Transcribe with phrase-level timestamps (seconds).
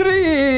[0.00, 0.49] Trilou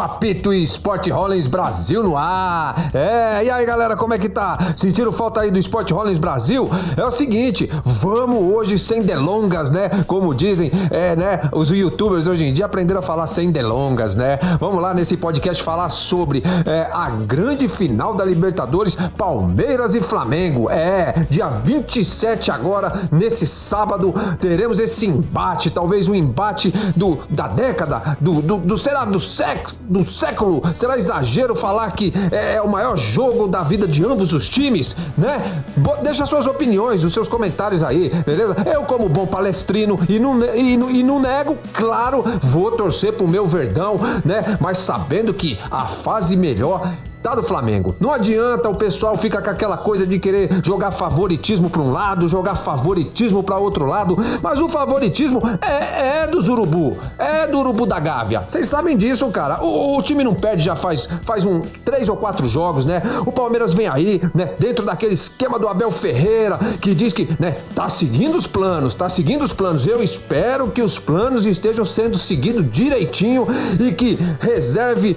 [0.00, 2.90] apito Sport Rollins Brasil no ar.
[2.94, 4.58] É, e aí galera, como é que tá?
[4.76, 6.68] Sentiram falta aí do Sport Rollins Brasil?
[6.96, 9.88] É o seguinte, vamos hoje sem delongas, né?
[10.06, 11.48] Como dizem, é, né?
[11.52, 14.38] Os youtubers hoje em dia aprenderam a falar sem delongas, né?
[14.60, 20.70] Vamos lá nesse podcast falar sobre é, a grande final da Libertadores, Palmeiras e Flamengo.
[20.70, 28.16] É, dia 27 agora, nesse sábado, teremos esse embate, talvez um embate do, da década,
[28.20, 30.62] do, do, do será do, sec, do século?
[30.74, 34.96] Será exagero falar que é, é, o maior jogo da vida de ambos os times,
[35.16, 35.64] né?
[36.02, 38.56] Deixa suas opiniões, os seus comentários aí, beleza?
[38.66, 43.46] Eu, como bom palestrino e não, e, e não nego, claro, vou torcer pro meu
[43.46, 44.58] Verdão, né?
[44.60, 46.82] Mas sabendo que a fase melhor
[47.28, 47.94] tá do Flamengo.
[48.00, 52.28] Não adianta o pessoal ficar com aquela coisa de querer jogar favoritismo para um lado,
[52.28, 57.86] jogar favoritismo para outro lado, mas o favoritismo é, é dos urubu, é do urubu
[57.86, 58.44] da Gávea.
[58.46, 59.62] Vocês sabem disso, cara.
[59.62, 63.02] O, o, time não perde já faz, faz um três ou quatro jogos, né?
[63.26, 64.50] O Palmeiras vem aí, né?
[64.58, 67.58] Dentro daquele esquema do Abel Ferreira que diz que, né?
[67.74, 69.86] Tá seguindo os planos, tá seguindo os planos.
[69.86, 73.46] Eu espero que os planos estejam sendo seguidos direitinho
[73.78, 75.16] e que reserve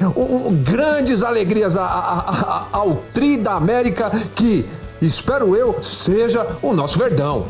[0.63, 2.00] grandes alegrias a, a,
[2.71, 4.65] ao Tri da América que,
[5.01, 7.45] espero eu, seja o nosso Verdão.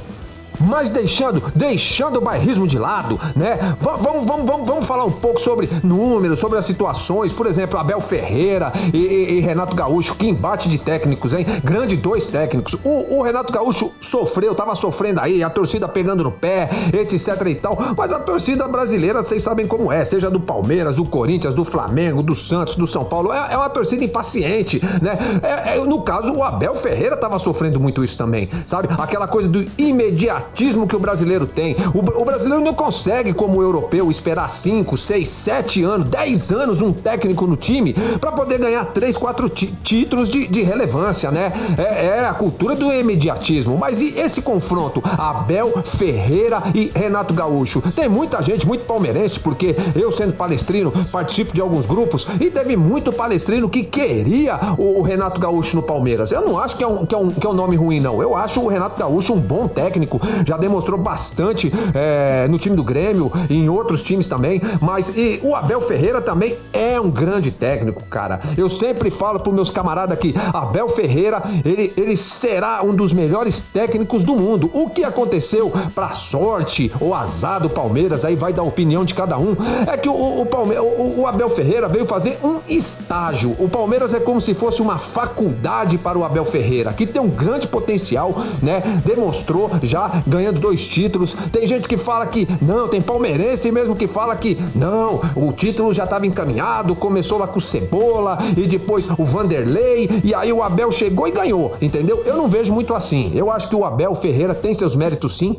[0.68, 3.58] Mas deixando, deixando o bairrismo de lado, né?
[3.80, 7.34] Vamos, vamos, vamos, vamos falar um pouco sobre números, sobre as situações.
[7.34, 11.46] Por exemplo, Abel Ferreira e, e, e Renato Gaúcho, que embate de técnicos, hein?
[11.64, 12.76] Grande dois técnicos.
[12.84, 17.56] O, o, Renato Gaúcho sofreu, tava sofrendo aí, a torcida pegando no pé, etc e
[17.56, 17.78] tal.
[17.98, 22.22] Mas a torcida brasileira, vocês sabem como é, seja do Palmeiras, do Corinthians, do Flamengo,
[22.22, 25.18] do Santos, do São Paulo, é, é uma torcida impaciente, né?
[25.42, 28.90] É, é, no caso, o Abel Ferreira tava sofrendo muito isso também, sabe?
[28.98, 31.76] Aquela coisa do imediato pragmatismo que o brasileiro tem.
[31.94, 36.82] O, o brasileiro não consegue, como o europeu, esperar 5, 6, 7 anos, 10 anos
[36.82, 41.52] um técnico no time para poder ganhar 3, 4 títulos de, de, relevância, né?
[41.78, 43.78] É, é, a cultura do imediatismo.
[43.78, 45.02] Mas e esse confronto?
[45.18, 47.82] Abel Ferreira e Renato Gaúcho.
[47.82, 52.76] Tem muita gente, muito palmeirense, porque eu, sendo palestrino, participo de alguns grupos e teve
[52.76, 56.32] muito palestrino que queria o, o Renato Gaúcho no Palmeiras.
[56.32, 58.22] Eu não acho que é, um, que, é um, que é um nome ruim, não.
[58.22, 62.84] Eu acho o Renato Gaúcho um bom técnico, já demonstrou bastante é, no time do
[62.84, 64.62] Grêmio e em outros times também.
[64.80, 68.40] Mas e o Abel Ferreira também é um grande técnico, cara.
[68.58, 73.62] Eu sempre falo para meus camaradas aqui, Abel Ferreira, ele, ele será um dos melhores
[73.62, 74.70] técnicos do mundo.
[74.74, 79.38] O que aconteceu para sorte ou azar do Palmeiras, aí vai dar opinião de cada
[79.38, 79.56] um,
[79.92, 83.56] é que o, o, o, o Abel Ferreira veio fazer um estágio.
[83.60, 87.30] O Palmeiras é como se fosse uma faculdade para o Abel Ferreira, que tem um
[87.30, 88.82] grande potencial, né?
[89.06, 91.34] Demonstrou já ganhando dois títulos.
[91.52, 95.94] Tem gente que fala que não, tem palmeirense mesmo que fala que não, o título
[95.94, 100.64] já estava encaminhado, começou lá com o Cebola e depois o Vanderlei e aí o
[100.64, 102.24] Abel chegou e ganhou, entendeu?
[102.26, 103.32] Eu não vejo muito assim.
[103.36, 105.58] Eu acho que o Abel Ferreira tem seus méritos sim,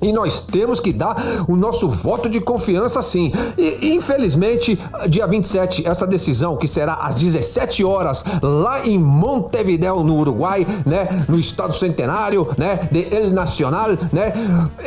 [0.00, 1.16] e nós temos que dar
[1.48, 3.32] o nosso voto de confiança sim.
[3.56, 4.78] E infelizmente,
[5.08, 11.24] dia 27, essa decisão, que será às 17 horas, lá em Montevideo, no Uruguai, né?
[11.28, 12.88] No estado centenário, né?
[12.90, 14.32] De El Nacional, né?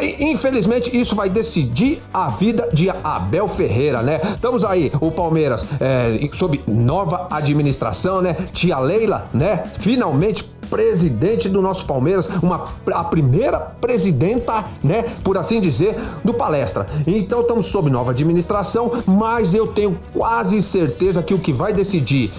[0.01, 4.19] E, infelizmente, isso vai decidir a vida de Abel Ferreira, né?
[4.23, 8.33] Estamos aí, o Palmeiras, é, sob nova administração, né?
[8.53, 9.63] Tia Leila, né?
[9.79, 16.85] Finalmente presidente do nosso Palmeiras, uma, a primeira presidenta, né, por assim dizer, do palestra.
[17.05, 22.31] Então estamos sob nova administração, mas eu tenho quase certeza que o que vai decidir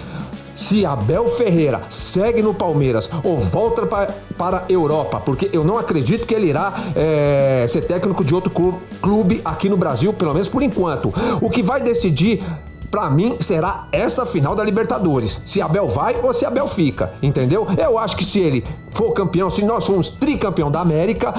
[0.55, 5.77] se Abel Ferreira segue no Palmeiras ou volta para, para a Europa, porque eu não
[5.77, 8.51] acredito que ele irá é, ser técnico de outro
[9.01, 11.13] clube aqui no Brasil, pelo menos por enquanto.
[11.41, 12.43] O que vai decidir
[12.93, 15.41] para mim será essa final da Libertadores.
[15.43, 17.65] Se Abel vai ou se Abel fica, entendeu?
[17.75, 21.33] Eu acho que se ele for campeão, se nós formos tricampeão da América,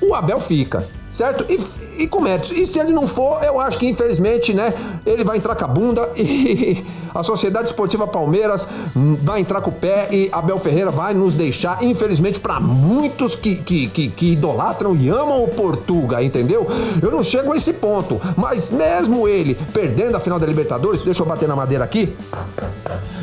[0.00, 1.44] o Abel fica, certo?
[1.48, 1.60] E,
[2.02, 2.50] e com méritos.
[2.50, 4.74] E se ele não for, eu acho que infelizmente, né,
[5.06, 6.84] ele vai entrar com a bunda e
[7.14, 8.66] a Sociedade Esportiva Palmeiras
[9.22, 13.56] vai entrar com o pé e Abel Ferreira vai nos deixar, infelizmente, para muitos que,
[13.56, 16.66] que, que, que, idolatram e amam o Portuga, entendeu?
[17.00, 21.22] Eu não chego a esse ponto, mas mesmo ele perdendo a final da Libertadores, deixa
[21.22, 22.16] eu bater na madeira aqui.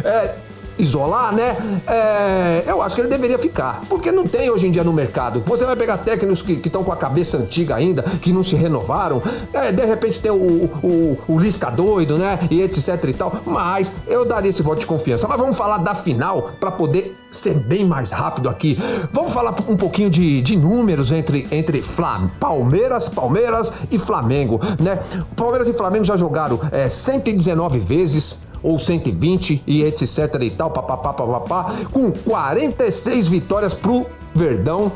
[0.04, 0.36] É,
[0.78, 1.56] isolar, né?
[1.88, 3.82] É, eu acho que ele deveria ficar.
[3.90, 5.44] Porque não tem hoje em dia no mercado.
[5.46, 9.22] Você vai pegar técnicos que estão com a cabeça antiga ainda, que não se renovaram.
[9.54, 12.40] É, de repente tem o, o, o, Lisca doido, né?
[12.50, 13.42] E etc e tal.
[13.46, 15.28] Mas eu daria esse voto de confiança.
[15.28, 18.78] Mas vamos falar da final para poder ser bem mais rápido aqui.
[19.12, 25.00] Vamos falar um pouquinho de, de números entre, entre Flam, Palmeiras, Palmeiras e Flamengo, né?
[25.36, 31.14] Palmeiras e Flamengo já jogaram é, 119 vezes ou 120 e etc e tal, papapá,
[31.14, 34.92] papapá, com 46 vitórias pro Verdão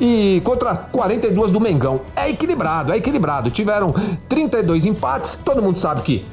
[0.00, 2.00] e contra 42 do Mengão.
[2.16, 3.50] É equilibrado, é equilibrado.
[3.50, 3.94] Tiveram
[4.28, 6.24] 32 empates, todo mundo sabe que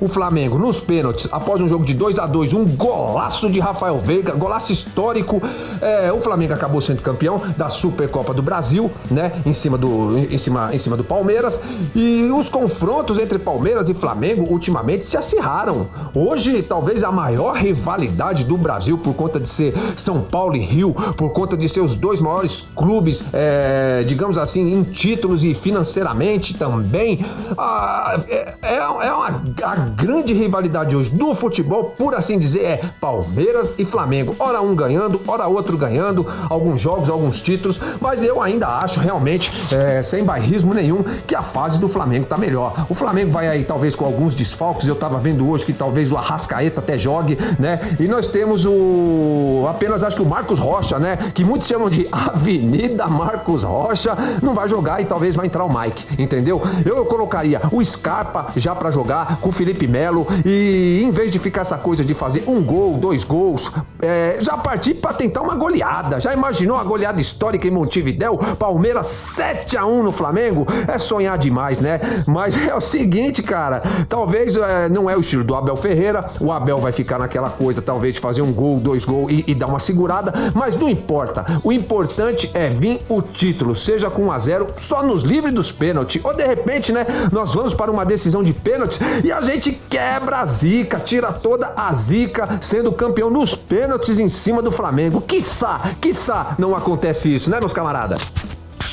[0.00, 3.98] o Flamengo nos pênaltis, após um jogo de 2 a 2 um golaço de Rafael
[3.98, 5.40] Veiga, golaço histórico.
[5.80, 9.32] É, o Flamengo acabou sendo campeão da Supercopa do Brasil, né?
[9.44, 11.60] Em cima do, em cima, em cima do Palmeiras.
[11.94, 15.88] E os confrontos entre Palmeiras e Flamengo ultimamente se acirraram.
[16.14, 20.94] Hoje, talvez a maior rivalidade do Brasil, por conta de ser São Paulo e Rio,
[21.16, 26.56] por conta de ser os dois maiores clubes, é, digamos assim, em títulos e financeiramente
[26.56, 27.24] também.
[27.58, 33.74] Ah, é, é uma a grande rivalidade hoje do futebol, por assim dizer, é Palmeiras
[33.78, 34.34] e Flamengo.
[34.38, 39.50] Ora um ganhando, ora outro ganhando, alguns jogos, alguns títulos, mas eu ainda acho realmente,
[39.74, 42.86] é, sem bairrismo nenhum, que a fase do Flamengo tá melhor.
[42.88, 46.16] O Flamengo vai aí talvez com alguns desfalques, eu tava vendo hoje que talvez o
[46.16, 47.80] Arrascaeta até jogue, né?
[47.98, 51.16] E nós temos o apenas acho que o Marcos Rocha, né?
[51.34, 55.80] Que muitos chamam de Avenida Marcos Rocha, não vai jogar e talvez vai entrar o
[55.80, 56.62] Mike, entendeu?
[56.84, 61.30] Eu colocaria o Scarpa já para jogar com o Felipe Felipe Melo e em vez
[61.30, 65.40] de ficar essa coisa de fazer um gol, dois gols, é, já partir para tentar
[65.40, 66.20] uma goleada.
[66.20, 68.36] Já imaginou a goleada histórica em Montevidéu?
[68.58, 70.66] Palmeiras 7 a 1 no Flamengo?
[70.86, 72.00] É sonhar demais, né?
[72.26, 76.24] Mas é o seguinte, cara, talvez é, não é o estilo do Abel Ferreira.
[76.40, 79.54] O Abel vai ficar naquela coisa, talvez de fazer um gol, dois gols e, e
[79.54, 81.60] dar uma segurada, mas não importa.
[81.62, 85.72] O importante é vir o título, seja com 1 a 0, só nos livre dos
[85.72, 86.22] pênaltis.
[86.24, 90.38] Ou de repente, né, nós vamos para uma decisão de pênaltis e a gente quebra
[90.38, 95.20] a zica, tira toda a zica, sendo campeão nos pênaltis em cima do Flamengo.
[95.20, 98.20] Quiçá, quiçá não acontece isso, né, meus camaradas?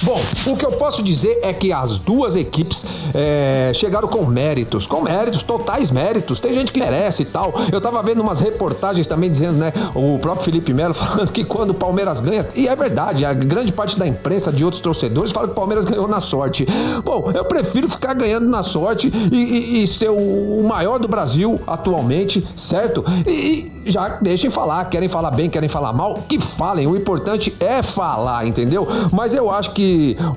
[0.04, 4.86] Bom, o que eu posso dizer é que as duas equipes é, chegaram com méritos,
[4.86, 6.40] com méritos, totais méritos.
[6.40, 7.52] Tem gente que merece e tal.
[7.72, 9.74] Eu tava vendo umas reportagens também dizendo, né?
[9.96, 13.72] O próprio Felipe Melo falando que quando o Palmeiras ganha, e é verdade, a grande
[13.72, 16.68] parte da imprensa de outros torcedores fala que o Palmeiras ganhou na sorte.
[17.04, 21.08] Bom, eu prefiro ficar ganhando na sorte e, e, e ser o, o, maior do
[21.08, 23.04] Brasil atualmente, certo?
[23.26, 26.86] E, e já deixem falar, querem falar bem, querem falar mal, que falem.
[26.86, 28.88] O importante é falar, entendeu?
[29.12, 29.87] Mas eu acho que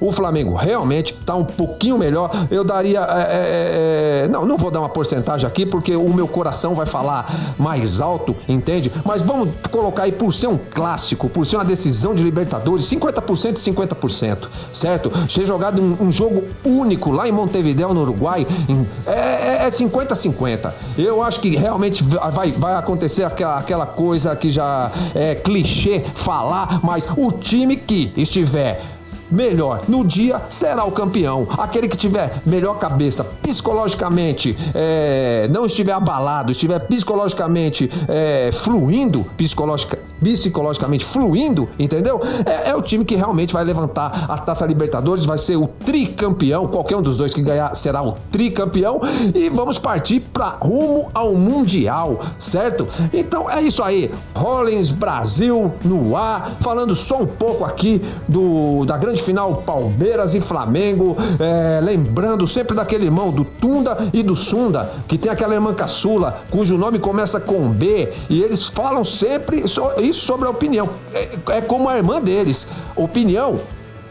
[0.00, 3.00] o Flamengo realmente está um pouquinho melhor, eu daria.
[3.00, 6.86] É, é, é, não, não vou dar uma porcentagem aqui porque o meu coração vai
[6.86, 8.92] falar mais alto, entende?
[9.04, 13.52] Mas vamos colocar aí por ser um clássico, por ser uma decisão de Libertadores, 50%
[13.52, 15.10] e 50%, certo?
[15.28, 20.66] Ser jogado um, um, jogo único lá em Montevideo, no Uruguai, em, é 50-50.
[20.98, 26.02] É eu acho que realmente vai, vai acontecer aquela, aquela coisa que já é clichê
[26.14, 28.99] falar, mas o time que estiver
[29.30, 31.46] melhor no dia será o campeão.
[31.58, 39.98] Aquele que tiver melhor cabeça psicologicamente, é, não estiver abalado, estiver psicologicamente é, fluindo, psicologica,
[40.20, 42.20] psicologicamente fluindo, entendeu?
[42.44, 46.66] É, é, o time que realmente vai levantar a Taça Libertadores, vai ser o tricampeão.
[46.66, 49.00] Qualquer um dos dois que ganhar será o tricampeão
[49.34, 52.86] e vamos partir para rumo ao Mundial, certo?
[53.12, 54.12] Então é isso aí.
[54.34, 60.40] Rollins Brasil no ar, falando só um pouco aqui do da grande final Palmeiras e
[60.40, 61.16] Flamengo.
[61.38, 66.42] É, lembrando sempre daquele irmão do Tunda e do Sunda, que tem aquela irmã caçula,
[66.50, 70.88] cujo nome começa com B, e eles falam sempre isso sobre a opinião.
[71.12, 72.66] É, é como a irmã deles.
[72.96, 73.60] Opinião,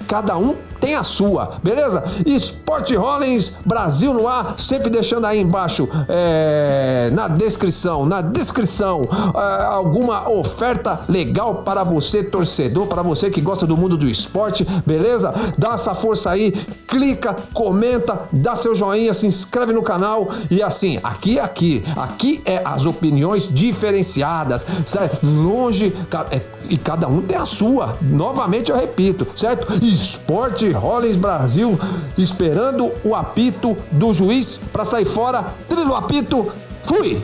[0.09, 2.03] cada um tem a sua, beleza?
[2.25, 9.63] Esporte Rollins, Brasil no ar, sempre deixando aí embaixo é, na descrição, na descrição, é,
[9.65, 15.33] alguma oferta legal para você, torcedor, para você que gosta do mundo do esporte, beleza?
[15.57, 16.51] Dá essa força aí,
[16.87, 22.41] clica, comenta, dá seu joinha, se inscreve no canal e assim, aqui é aqui, aqui
[22.45, 25.19] é as opiniões diferenciadas, certo?
[25.25, 25.93] Longe,
[26.31, 29.67] é, e cada um tem a sua, novamente eu repito, certo?
[29.99, 31.77] Esporte Rollins Brasil,
[32.17, 35.53] esperando o apito do juiz para sair fora.
[35.67, 36.51] Trilho apito,
[36.83, 37.21] fui!